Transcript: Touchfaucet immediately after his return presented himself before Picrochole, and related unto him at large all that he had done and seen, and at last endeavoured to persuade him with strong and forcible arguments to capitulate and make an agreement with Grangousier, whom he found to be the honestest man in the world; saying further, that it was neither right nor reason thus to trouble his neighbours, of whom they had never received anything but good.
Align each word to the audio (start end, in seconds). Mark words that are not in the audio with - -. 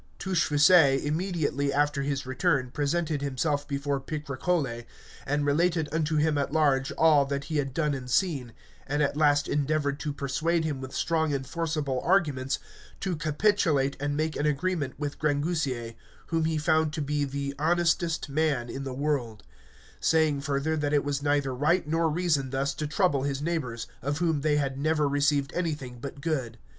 Touchfaucet 0.17 1.03
immediately 1.05 1.71
after 1.71 2.01
his 2.01 2.25
return 2.25 2.71
presented 2.71 3.21
himself 3.21 3.67
before 3.67 3.99
Picrochole, 4.01 4.83
and 5.27 5.45
related 5.45 5.87
unto 5.91 6.15
him 6.17 6.39
at 6.39 6.51
large 6.51 6.91
all 6.93 7.23
that 7.27 7.43
he 7.43 7.57
had 7.57 7.71
done 7.71 7.93
and 7.93 8.09
seen, 8.09 8.51
and 8.87 9.03
at 9.03 9.15
last 9.15 9.47
endeavoured 9.47 9.99
to 9.99 10.11
persuade 10.11 10.65
him 10.65 10.81
with 10.81 10.91
strong 10.95 11.31
and 11.35 11.45
forcible 11.45 12.01
arguments 12.01 12.57
to 12.99 13.15
capitulate 13.15 13.95
and 13.99 14.17
make 14.17 14.35
an 14.35 14.47
agreement 14.47 14.95
with 14.97 15.19
Grangousier, 15.19 15.93
whom 16.29 16.45
he 16.45 16.57
found 16.57 16.91
to 16.93 17.01
be 17.03 17.23
the 17.23 17.53
honestest 17.59 18.27
man 18.27 18.71
in 18.71 18.83
the 18.83 18.95
world; 18.95 19.43
saying 19.99 20.41
further, 20.41 20.75
that 20.75 20.93
it 20.93 21.03
was 21.03 21.21
neither 21.21 21.53
right 21.53 21.85
nor 21.87 22.09
reason 22.09 22.49
thus 22.49 22.73
to 22.73 22.87
trouble 22.87 23.21
his 23.21 23.39
neighbours, 23.39 23.85
of 24.01 24.17
whom 24.17 24.41
they 24.41 24.57
had 24.57 24.79
never 24.79 25.07
received 25.07 25.53
anything 25.53 25.99
but 25.99 26.21
good. 26.21 26.57